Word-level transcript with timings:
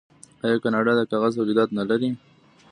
آیا 0.45 0.57
کاناډا 0.63 0.91
د 0.97 1.01
کاغذ 1.11 1.31
تولیدات 1.37 1.69
نلري؟ 1.79 2.09